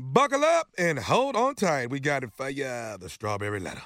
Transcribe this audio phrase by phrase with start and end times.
[0.00, 1.90] Buckle up and hold on tight.
[1.90, 2.62] We got it for you,
[3.00, 3.82] the strawberry letter.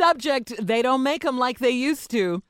[0.00, 2.42] Subject, they don't make them like they used to.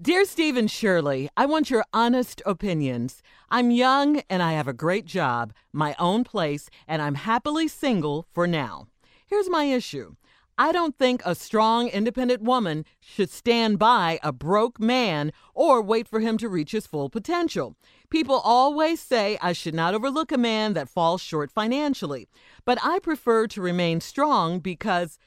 [0.00, 3.22] Dear Steve and Shirley, I want your honest opinions.
[3.50, 8.28] I'm young and I have a great job, my own place, and I'm happily single
[8.32, 8.86] for now.
[9.26, 10.14] Here's my issue.
[10.56, 16.06] I don't think a strong, independent woman should stand by a broke man or wait
[16.06, 17.74] for him to reach his full potential.
[18.08, 22.28] People always say I should not overlook a man that falls short financially,
[22.64, 25.18] but I prefer to remain strong because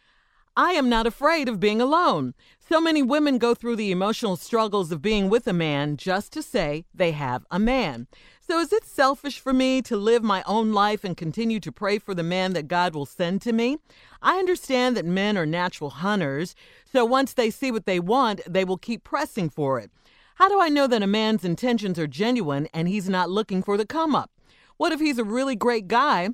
[0.59, 2.33] I am not afraid of being alone.
[2.67, 6.41] So many women go through the emotional struggles of being with a man just to
[6.41, 8.07] say they have a man.
[8.41, 11.99] So is it selfish for me to live my own life and continue to pray
[11.99, 13.77] for the man that God will send to me?
[14.19, 16.55] I understand that men are natural hunters,
[16.91, 19.91] so once they see what they want, they will keep pressing for it.
[20.37, 23.77] How do I know that a man's intentions are genuine and he's not looking for
[23.77, 24.31] the come up?
[24.77, 26.29] What if he's a really great guy,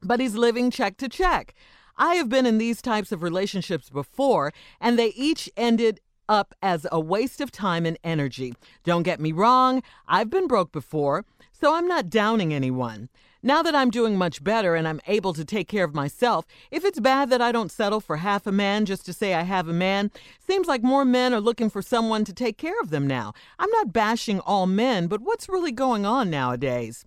[0.00, 1.56] but he's living check to check?
[2.02, 6.84] I have been in these types of relationships before, and they each ended up as
[6.90, 8.54] a waste of time and energy.
[8.82, 13.08] Don't get me wrong, I've been broke before, so I'm not downing anyone.
[13.40, 16.84] Now that I'm doing much better and I'm able to take care of myself, if
[16.84, 19.68] it's bad that I don't settle for half a man just to say I have
[19.68, 20.10] a man,
[20.44, 23.32] seems like more men are looking for someone to take care of them now.
[23.60, 27.04] I'm not bashing all men, but what's really going on nowadays?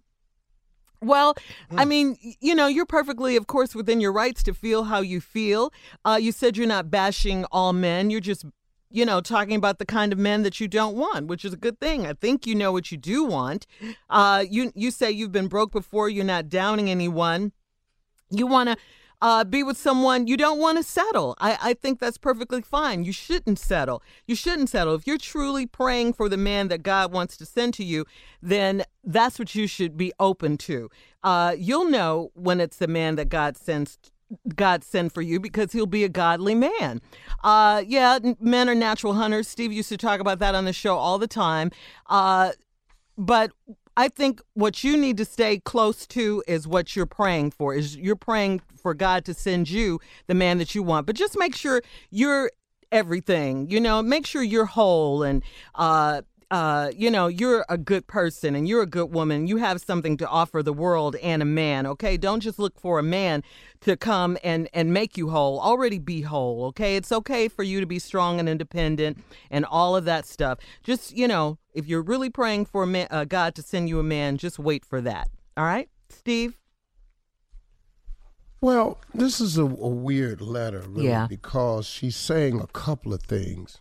[1.05, 1.35] Well,
[1.71, 1.89] I Hmm.
[1.89, 5.71] mean, you know, you're perfectly, of course, within your rights to feel how you feel.
[6.03, 8.09] Uh, you said you're not bashing all men.
[8.09, 8.45] You're just,
[8.89, 11.57] you know, talking about the kind of men that you don't want, which is a
[11.57, 12.07] good thing.
[12.07, 13.67] I think you know what you do want.
[14.09, 16.09] Uh, you you say you've been broke before.
[16.09, 17.51] You're not downing anyone.
[18.31, 18.77] You want to
[19.21, 21.35] uh, be with someone you don't want to settle.
[21.39, 23.03] I, I think that's perfectly fine.
[23.03, 24.03] You shouldn't settle.
[24.27, 24.95] You shouldn't settle.
[24.95, 28.05] If you're truly praying for the man that God wants to send to you,
[28.41, 30.89] then that's what you should be open to.
[31.23, 33.97] Uh, you'll know when it's the man that God sends.
[34.55, 36.99] God send for you because he'll be a godly man.
[37.43, 39.47] Uh, yeah, men are natural hunters.
[39.47, 41.71] Steve used to talk about that on the show all the time.
[42.07, 42.51] Uh,
[43.17, 43.51] but
[43.97, 47.73] I think what you need to stay close to is what you're praying for.
[47.73, 51.07] Is you're praying for God to send you the man that you want.
[51.07, 52.51] But just make sure you're
[52.91, 53.69] everything.
[53.69, 55.43] You know, make sure you're whole and
[55.75, 59.47] uh uh, you know, you're a good person and you're a good woman.
[59.47, 62.17] You have something to offer the world and a man, okay?
[62.17, 63.43] Don't just look for a man
[63.81, 65.59] to come and, and make you whole.
[65.59, 66.95] Already be whole, okay?
[66.95, 70.59] It's okay for you to be strong and independent and all of that stuff.
[70.83, 73.99] Just, you know, if you're really praying for a man, uh, God to send you
[73.99, 75.89] a man, just wait for that, all right?
[76.09, 76.57] Steve?
[78.61, 81.27] Well, this is a, a weird letter, really, Yeah.
[81.27, 83.79] because she's saying a couple of things.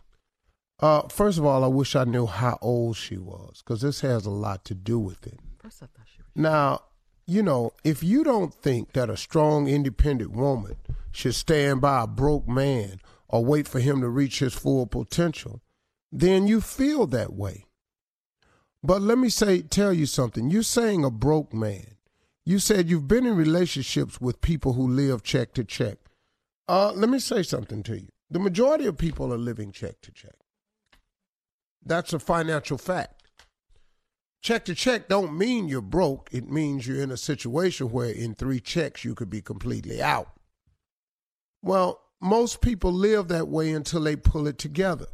[0.79, 4.25] Uh, first of all, I wish I knew how old she was, because this has
[4.25, 5.39] a lot to do with it.
[5.61, 6.29] First I thought she was.
[6.35, 6.81] Now,
[7.25, 10.75] you know, if you don't think that a strong, independent woman
[11.11, 15.61] should stand by a broke man or wait for him to reach his full potential,
[16.11, 17.65] then you feel that way.
[18.83, 20.51] But let me say, tell you something.
[20.51, 21.95] You're saying a broke man.
[22.43, 25.97] You said you've been in relationships with people who live check to check.
[26.67, 28.09] Uh, let me say something to you.
[28.29, 30.35] The majority of people are living check to check.
[31.85, 33.15] That's a financial fact
[34.45, 36.29] check to check don't mean you're broke.
[36.31, 40.33] It means you're in a situation where in three checks you could be completely out.
[41.63, 45.07] Well, most people live that way until they pull it together.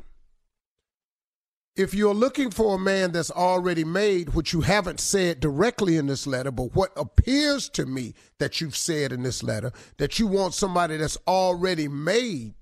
[1.77, 6.07] If you're looking for a man that's already made, which you haven't said directly in
[6.07, 10.27] this letter, but what appears to me that you've said in this letter, that you
[10.27, 12.55] want somebody that's already made,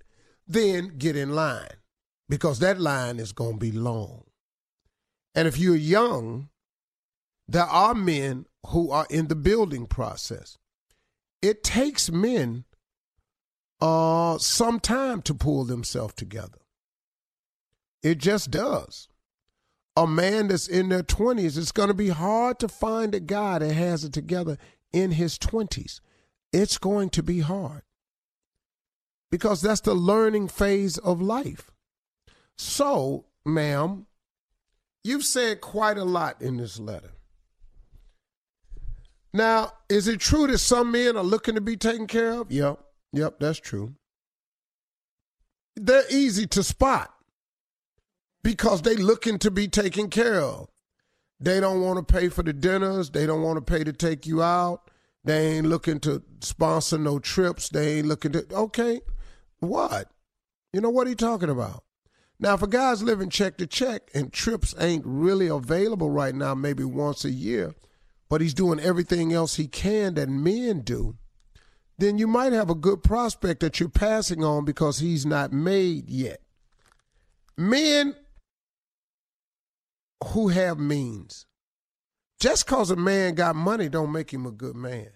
[0.48, 1.79] then get in line
[2.30, 4.24] because that line is going to be long.
[5.36, 6.50] And if you're young,
[7.48, 10.58] there are men who are in the building process.
[11.42, 12.66] It takes men
[13.82, 16.60] uh, some time to pull themselves together.
[18.04, 19.08] It just does.
[19.96, 23.60] A man that's in their 20s, it's going to be hard to find a guy
[23.60, 24.58] that has it together
[24.94, 26.00] in his 20s.
[26.54, 27.84] It's going to be hard
[29.32, 31.72] because that's the learning phase of life.
[32.60, 34.06] So, ma'am,
[35.06, 37.12] you've said quite a lot in this letter.
[39.34, 42.52] Now, is it true that some men are looking to be taken care of?
[42.52, 42.80] Yep,
[43.14, 43.94] yep, that's true.
[45.78, 47.14] They're easy to spot
[48.44, 50.68] because they're looking to be taken care of.
[51.40, 53.10] They don't want to pay for the dinners.
[53.10, 54.92] They don't want to pay to take you out.
[55.24, 57.70] They ain't looking to sponsor no trips.
[57.70, 58.46] They ain't looking to.
[58.52, 59.00] Okay,
[59.60, 60.12] what?
[60.74, 61.86] You know what he talking about?
[62.40, 66.56] Now, if a guy's living check to check and trips ain't really available right now,
[66.56, 67.76] maybe once a year,
[68.30, 71.18] but he's doing everything else he can that men do,
[71.98, 76.10] then you might have a good prospect that you're passing on because he's not made
[76.10, 76.40] yet.
[77.58, 78.16] Men
[80.28, 81.46] who have means,
[82.40, 85.10] just because a man got money don't make him a good man.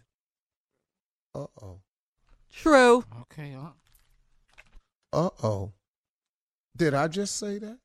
[1.33, 1.79] Uh oh.
[2.51, 3.05] True.
[3.21, 3.55] Okay.
[3.55, 3.69] Uh,
[5.13, 5.71] Uh oh.
[6.75, 7.77] Did I just say that?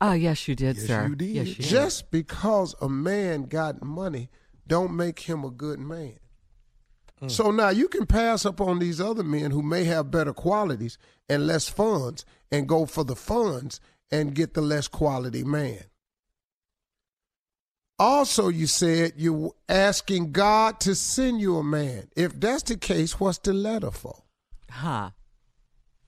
[0.00, 1.06] Oh, yes, you did, Yes, sir.
[1.08, 1.28] you did.
[1.28, 1.66] Yes, you did.
[1.66, 4.30] Just because a man got money
[4.66, 6.18] don't make him a good man.
[7.22, 7.30] Mm.
[7.30, 10.96] So now you can pass up on these other men who may have better qualities
[11.28, 13.80] and less funds and go for the funds
[14.10, 15.84] and get the less quality man.
[17.98, 22.08] Also, you said you're asking God to send you a man.
[22.16, 24.22] If that's the case, what's the letter for?
[24.70, 25.10] Huh.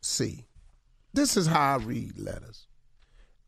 [0.00, 0.46] See,
[1.12, 2.66] this is how I read letters.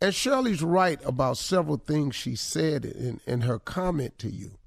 [0.00, 4.58] And Shirley's right about several things she said in, in her comment to you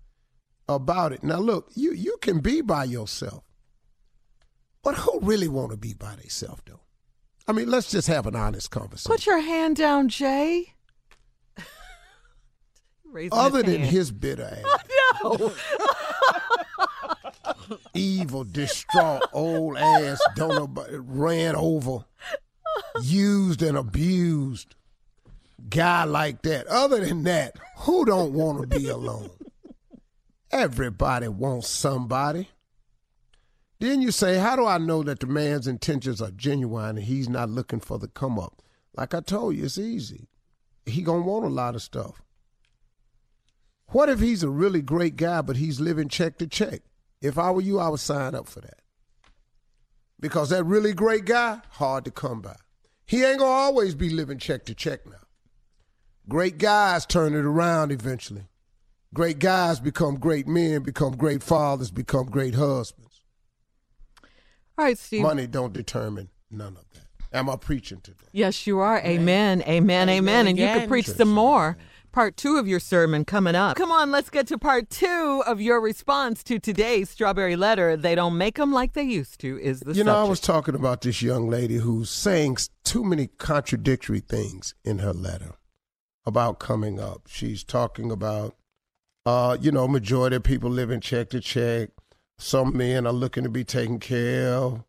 [0.67, 1.23] about it.
[1.23, 3.43] Now, look, you, you can be by yourself,
[4.83, 6.79] but who really want to be by themselves, though?
[7.47, 9.11] I mean, let's just have an honest conversation.
[9.11, 10.73] Put your hand down, Jay.
[13.05, 13.91] Raising Other his than hand.
[13.91, 14.83] his bitter ass,
[15.23, 15.53] No.
[17.93, 22.05] evil, distraught, old ass, don't nobody ran over,
[23.01, 24.75] used and abused
[25.69, 26.67] guy like that.
[26.67, 29.31] Other than that, who don't want to be alone?
[30.51, 32.49] Everybody wants somebody.
[33.79, 37.29] Then you say, How do I know that the man's intentions are genuine and he's
[37.29, 38.61] not looking for the come up?
[38.95, 40.27] Like I told you, it's easy.
[40.85, 42.21] He gonna want a lot of stuff.
[43.89, 46.81] What if he's a really great guy, but he's living check to check?
[47.21, 48.79] If I were you, I would sign up for that.
[50.19, 52.55] Because that really great guy, hard to come by.
[53.07, 55.13] He ain't gonna always be living check to check now.
[56.29, 58.43] Great guys turn it around eventually.
[59.13, 63.23] Great guys become great men, become great fathers, become great husbands.
[64.77, 65.21] All right, Steve.
[65.23, 67.07] Money don't determine none of that.
[67.37, 68.27] Am I preaching today?
[68.31, 68.99] Yes, you are.
[68.99, 69.61] Amen.
[69.63, 70.09] Amen.
[70.09, 70.47] Amen.
[70.47, 71.77] And you can preach some more.
[72.17, 73.77] Part two of your sermon coming up.
[73.77, 77.95] Come on, let's get to part two of your response to today's strawberry letter.
[77.95, 79.59] They don't make them like they used to.
[79.59, 83.27] Is the You know, I was talking about this young lady who's saying too many
[83.27, 85.57] contradictory things in her letter
[86.25, 87.27] about coming up.
[87.27, 88.55] She's talking about,
[89.27, 91.91] uh, you know, majority of people living check to check.
[92.39, 94.83] Some men are looking to be taken care of.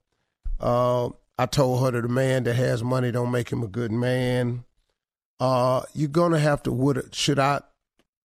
[0.59, 3.93] Uh, I told her that a man that has money don't make him a good
[3.93, 4.65] man.
[5.40, 6.73] Uh, you're gonna have to.
[6.73, 7.61] Would should I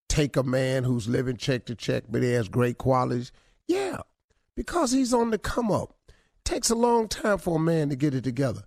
[0.09, 3.31] take a man who's living check to check, but he has great qualities?
[3.67, 3.99] Yeah,
[4.55, 5.95] because he's on the come up.
[6.43, 8.63] Takes a long time for a man to get it together.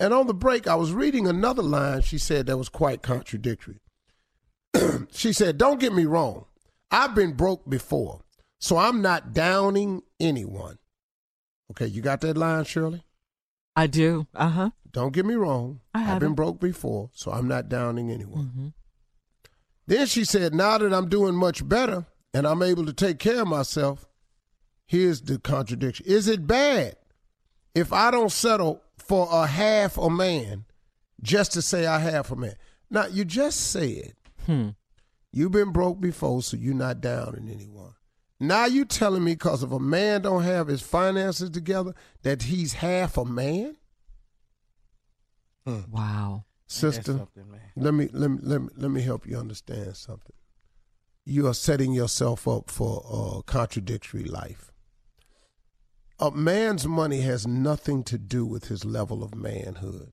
[0.00, 3.80] And on the break, I was reading another line she said that was quite contradictory.
[5.12, 6.46] she said, Don't get me wrong.
[6.90, 8.22] I've been broke before,
[8.58, 10.78] so I'm not downing anyone.
[11.70, 13.04] Okay, you got that line, Shirley?
[13.80, 14.26] I do.
[14.34, 14.70] Uh huh.
[14.92, 15.80] Don't get me wrong.
[15.94, 18.44] I I've been broke before, so I'm not downing anyone.
[18.46, 18.68] hmm
[19.86, 23.42] Then she said, Now that I'm doing much better and I'm able to take care
[23.42, 24.06] of myself,
[24.86, 26.06] here's the contradiction.
[26.06, 26.96] Is it bad
[27.74, 30.64] if I don't settle for a half a man
[31.22, 32.56] just to say I have a man?
[32.90, 34.14] Now, you just said
[34.46, 34.70] Hmm.
[35.32, 37.94] you've been broke before, so you're not downing anyone.
[38.42, 42.72] Now you telling me because if a man don't have his finances together that he's
[42.72, 43.76] half a man?
[45.66, 45.80] Hmm.
[45.90, 46.44] Wow.
[46.66, 47.60] Sister, man.
[47.76, 50.34] let me let me let me let me help you understand something.
[51.24, 53.04] You are setting yourself up for
[53.38, 54.72] a contradictory life.
[56.18, 60.12] A man's money has nothing to do with his level of manhood.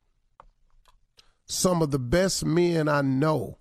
[1.45, 3.59] Some of the best men I know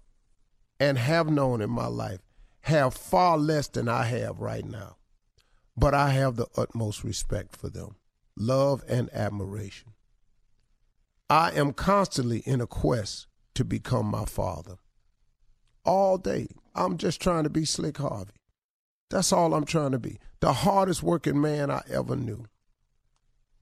[0.81, 2.26] and have known in my life
[2.67, 4.97] have far less than I have right now.
[5.77, 7.95] But I have the utmost respect for them,
[8.37, 9.93] love and admiration.
[11.31, 14.77] I am constantly in a quest to become my father.
[15.85, 16.49] All day.
[16.75, 18.35] I'm just trying to be Slick Harvey.
[19.11, 20.19] That's all I'm trying to be.
[20.41, 22.47] The hardest working man I ever knew.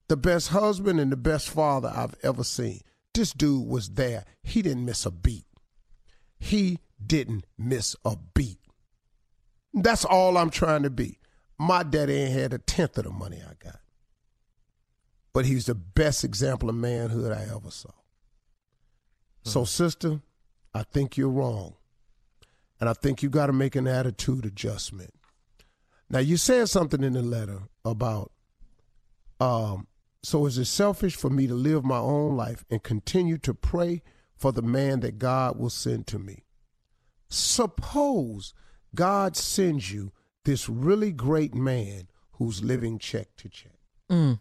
[0.07, 2.81] The best husband and the best father I've ever seen.
[3.13, 4.25] This dude was there.
[4.43, 5.45] He didn't miss a beat.
[6.39, 8.64] He didn't miss a beat.
[9.75, 11.19] That's all I'm trying to be.
[11.59, 13.79] My daddy ain't had a tenth of the money I got
[15.35, 17.91] but he's the best example of manhood I ever saw.
[19.43, 20.21] So, sister,
[20.73, 21.75] I think you're wrong.
[22.79, 25.13] And I think you got to make an attitude adjustment.
[26.09, 28.31] Now, you said something in the letter about,
[29.41, 29.87] um,
[30.23, 34.03] so is it selfish for me to live my own life and continue to pray
[34.37, 36.45] for the man that God will send to me?
[37.27, 38.53] Suppose
[38.95, 40.11] God sends you
[40.43, 43.79] this really great man who's living check to check.
[44.09, 44.39] Mm.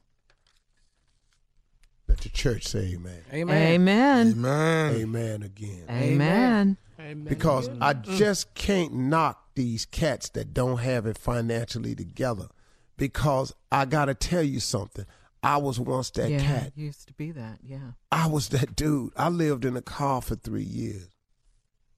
[2.09, 3.23] Let the church say amen.
[3.33, 4.41] Amen.
[4.41, 4.95] Man.
[4.95, 5.85] Amen again.
[5.91, 6.77] Amen.
[7.01, 7.25] Amen.
[7.25, 12.49] Because I just can't knock these cats that don't have it financially together.
[12.97, 15.07] Because I got to tell you something.
[15.43, 16.73] I was once that yeah, cat.
[16.75, 17.59] used to be that.
[17.63, 17.93] Yeah.
[18.11, 19.13] I was that dude.
[19.17, 21.09] I lived in a car for three years.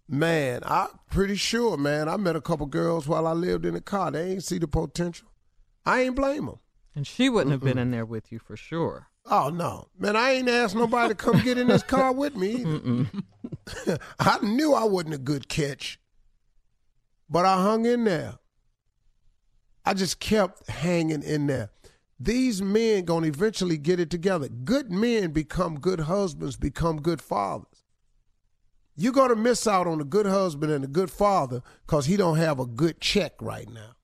[0.08, 2.08] Man, I'm pretty sure, man.
[2.08, 4.10] I met a couple girls while I lived in the car.
[4.10, 5.28] They ain't see the potential.
[5.84, 6.60] I ain't blame them.
[6.94, 9.08] And she wouldn't have been in there with you for sure.
[9.28, 10.14] Oh no, man!
[10.14, 12.64] I ain't asked nobody to come get in this car with me.
[14.20, 15.98] I knew I wasn't a good catch,
[17.28, 18.34] but I hung in there.
[19.84, 21.70] I just kept hanging in there.
[22.20, 24.48] These men gonna eventually get it together.
[24.48, 27.85] Good men become good husbands, become good fathers.
[28.96, 32.38] You're gonna miss out on a good husband and a good father because he don't
[32.38, 33.96] have a good check right now.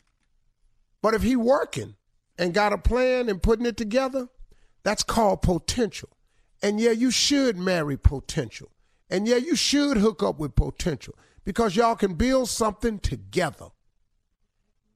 [1.00, 1.96] But if he working
[2.38, 4.28] and got a plan and putting it together,
[4.82, 6.10] that's called potential.
[6.62, 8.70] And yeah, you should marry potential.
[9.10, 13.68] And yeah, you should hook up with potential because y'all can build something together.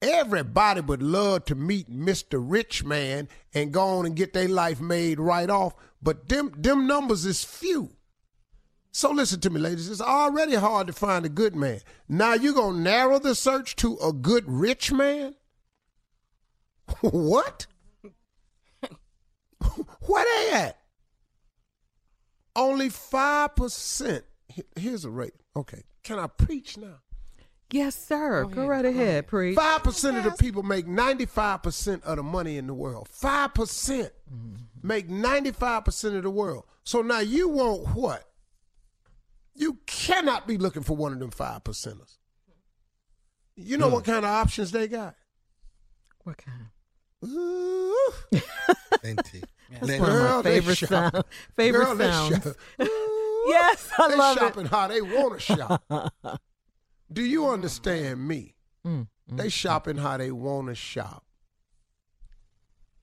[0.03, 2.39] Everybody would love to meet Mr.
[2.39, 6.87] Rich Man and go on and get their life made right off, but them them
[6.87, 7.96] numbers is few.
[8.97, 9.91] So listen to me, ladies.
[9.91, 11.81] It's already hard to find a good man.
[12.09, 15.35] Now you're gonna narrow the search to a good rich man?
[17.03, 17.67] what?
[20.07, 20.79] Where they at?
[22.57, 24.23] Only 5%.
[24.77, 25.35] Here's a rate.
[25.55, 25.83] Okay.
[26.03, 27.01] Can I preach now?
[27.71, 28.47] Yes, sir.
[28.47, 29.59] Go right ahead, preach.
[29.59, 33.11] 5% of the people make 95% of the money in the world.
[33.13, 34.55] 5% mm-hmm.
[34.83, 36.65] make 95% of the world.
[36.83, 38.27] So now you want what?
[39.57, 42.19] You cannot be looking for one of them 5 percenters.
[43.57, 43.95] You know hmm.
[43.95, 45.15] what kind of options they got?
[46.25, 46.67] What kind?
[47.25, 48.11] Ooh.
[49.01, 49.43] Plenty.
[49.71, 50.01] That's Plenty.
[50.01, 50.89] one of Girl, my favorite shop.
[50.89, 51.25] sound,
[51.57, 52.45] favorite Girl, sounds.
[52.45, 52.57] shop.
[53.49, 54.41] Yes, I they love it.
[54.41, 55.85] shopping how they want to shop.
[57.13, 58.57] Do you understand me?
[58.85, 59.53] Mm, mm They mm.
[59.53, 61.25] shopping how they want to shop.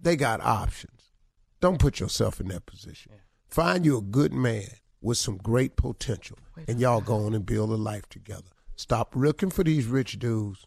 [0.01, 1.13] They got options.
[1.62, 3.13] Don't put yourself in that position.
[3.48, 4.67] Find you a good man
[5.03, 8.50] with some great potential, and y'all go on and build a life together.
[8.75, 10.65] Stop looking for these rich dudes,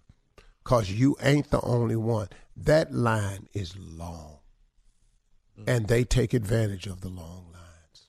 [0.62, 2.28] cause you ain't the only one.
[2.56, 4.38] That line is long,
[5.58, 5.64] mm.
[5.66, 8.08] and they take advantage of the long lines.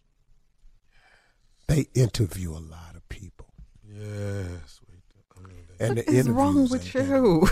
[1.68, 3.48] They interview a lot of people,
[3.84, 4.82] Yes.
[4.88, 5.02] Wait.
[5.36, 7.48] I mean, and What is wrong with you?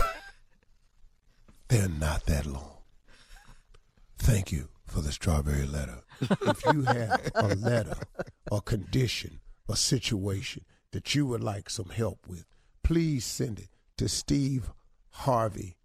[1.68, 2.78] They're not that long.
[4.18, 6.02] Thank you for the strawberry letter.
[6.20, 7.96] if you have a letter,
[8.50, 12.46] a condition, a situation that you would like some help with,
[12.82, 14.70] please send it to Steve
[15.10, 15.76] Harvey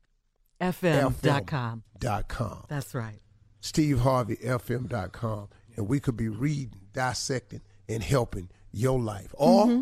[0.61, 1.83] FM.com.
[1.99, 2.65] dot com.
[2.69, 3.19] That's right.
[3.59, 5.49] Steve Harvey FM.com.
[5.75, 9.33] And we could be reading, dissecting, and helping your life.
[9.37, 9.81] Or Mm-hmm.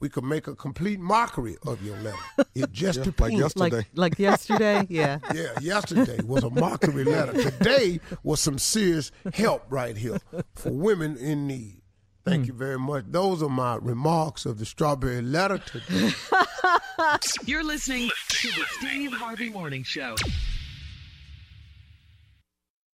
[0.00, 2.16] We could make a complete mockery of your letter.
[2.54, 3.76] It just Yeah, like yesterday.
[3.76, 5.18] Like like yesterday, yeah.
[5.32, 7.50] Yeah, yesterday was a mockery letter.
[7.50, 10.18] Today was some serious help right here
[10.54, 11.82] for women in need.
[12.24, 12.48] Thank hmm.
[12.48, 13.04] you very much.
[13.08, 16.12] Those are my remarks of the strawberry letter today.
[17.44, 20.16] You're listening to the Steve Harvey Morning Show.